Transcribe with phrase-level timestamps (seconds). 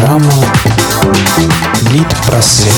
[0.00, 0.32] Программа
[1.92, 2.72] Лид-просвет.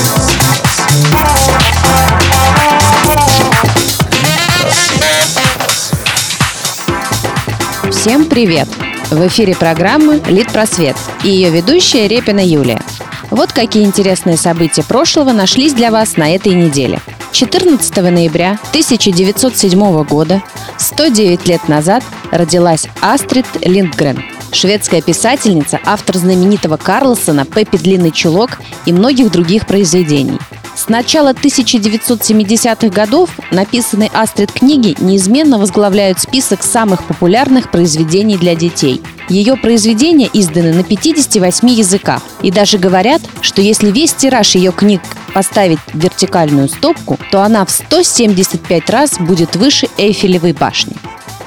[7.92, 8.68] Всем привет!
[9.10, 12.82] В эфире программы «Лид-просвет» и ее ведущая Репина Юлия.
[13.30, 16.98] Вот какие интересные события прошлого нашлись для вас на этой неделе.
[17.30, 20.42] 14 ноября 1907 года,
[20.76, 22.02] 109 лет назад,
[22.32, 24.24] родилась Астрид Линдгрен,
[24.54, 30.38] шведская писательница, автор знаменитого Карлсона «Пеппи длинный чулок» и многих других произведений.
[30.74, 39.02] С начала 1970-х годов написанные Астрид книги неизменно возглавляют список самых популярных произведений для детей.
[39.28, 42.22] Ее произведения изданы на 58 языках.
[42.42, 45.02] И даже говорят, что если весь тираж ее книг
[45.34, 50.94] поставить в вертикальную стопку, то она в 175 раз будет выше Эйфелевой башни.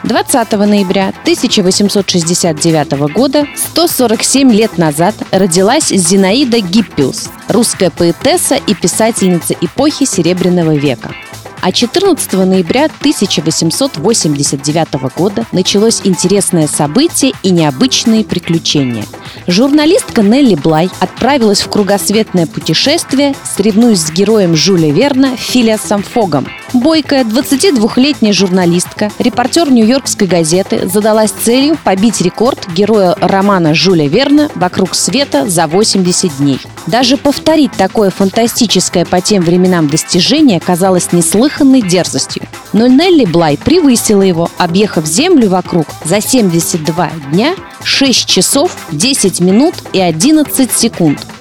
[0.06, 10.06] 20 ноября 1869 года, 147 лет назад, родилась Зинаида Гиппиус, русская поэтесса и писательница эпохи
[10.06, 11.12] Серебряного века.
[11.62, 19.06] А 14 ноября 1889 года началось интересное событие и необычные приключения.
[19.48, 27.24] Журналистка Нелли Блай отправилась в кругосветное путешествие, соревнуясь с героем Жюля Верна Филиасом Фогом– Бойкая
[27.24, 35.48] 22-летняя журналистка, репортер Нью-Йоркской газеты задалась целью побить рекорд героя романа Жюля Верна «Вокруг света
[35.50, 36.60] за 80 дней».
[36.86, 42.44] Даже повторить такое фантастическое по тем временам достижение казалось неслыханной дерзостью.
[42.74, 49.76] Но Нелли Блай превысила его, объехав Землю вокруг за 72 дня, 6 часов, 10 минут
[49.94, 51.26] и 11 секунд–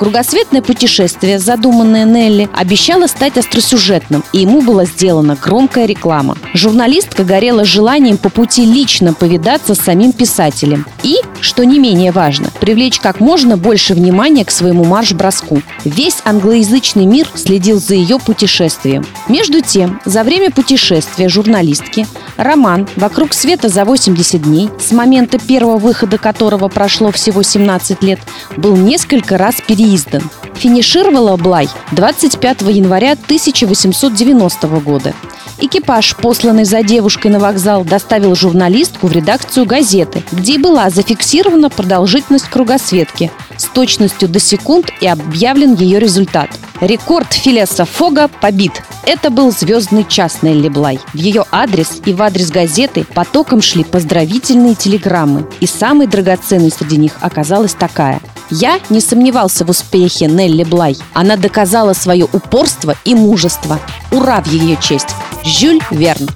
[0.00, 6.38] Кругосветное путешествие, задуманное Нелли, обещало стать остросюжетным, и ему была сделана громкая реклама.
[6.54, 12.50] Журналистка горела желанием по пути лично повидаться с самим писателем и, что не менее важно,
[12.60, 15.60] привлечь как можно больше внимания к своему марш-броску.
[15.84, 19.04] Весь англоязычный мир следил за ее путешествием.
[19.28, 22.06] Между тем, за время путешествия журналистки
[22.42, 28.20] роман «Вокруг света за 80 дней», с момента первого выхода которого прошло всего 17 лет,
[28.56, 30.30] был несколько раз переиздан издан.
[30.54, 35.14] Финишировала Блай 25 января 1890 года.
[35.58, 42.48] Экипаж, посланный за девушкой на вокзал, доставил журналистку в редакцию газеты, где была зафиксирована продолжительность
[42.48, 46.50] кругосветки с точностью до секунд и объявлен ее результат.
[46.80, 48.82] Рекорд Филеса Фога побит.
[49.04, 51.00] Это был звездный час Нелли Блай.
[51.12, 55.46] В ее адрес и в адрес газеты потоком шли поздравительные телеграммы.
[55.60, 58.20] И самой драгоценной среди них оказалась такая.
[58.50, 60.96] Я не сомневался в успехе Нелли Блай.
[61.14, 63.80] Она доказала свое упорство и мужество.
[64.10, 65.14] Ура в ее честь!
[65.44, 66.28] Жюль Верн.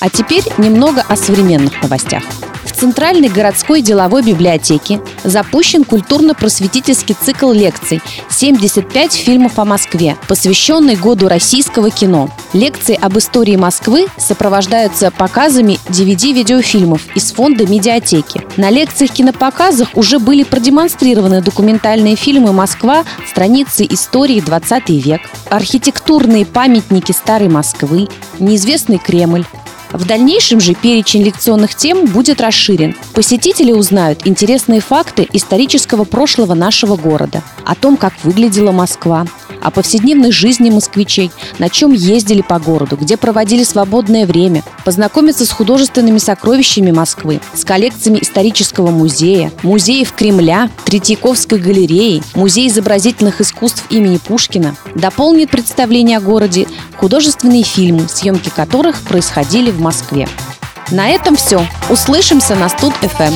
[0.00, 2.22] А теперь немного о современных новостях.
[2.72, 11.90] Центральной городской деловой библиотеке запущен культурно-просветительский цикл лекций «75 фильмов о Москве», посвященный году российского
[11.90, 12.30] кино.
[12.52, 18.42] Лекции об истории Москвы сопровождаются показами DVD-видеофильмов из фонда медиатеки.
[18.56, 23.04] На лекциях-кинопоказах уже были продемонстрированы документальные фильмы «Москва.
[23.28, 25.20] Страницы истории 20 век»,
[25.50, 28.08] архитектурные памятники старой Москвы,
[28.38, 29.44] неизвестный Кремль,
[29.92, 32.96] в дальнейшем же перечень лекционных тем будет расширен.
[33.14, 39.26] Посетители узнают интересные факты исторического прошлого нашего города, о том, как выглядела Москва,
[39.60, 45.50] о повседневной жизни москвичей, на чем ездили по городу, где проводили свободное время, познакомиться с
[45.50, 54.18] художественными сокровищами Москвы, с коллекциями исторического музея, музеев Кремля, Третьяковской галереи, музей изобразительных искусств имени
[54.18, 56.66] Пушкина, дополнит представление о городе
[56.98, 60.28] художественные фильмы, съемки которых происходили в Москве.
[60.90, 61.66] На этом все.
[61.88, 63.34] Услышимся на Студ FM.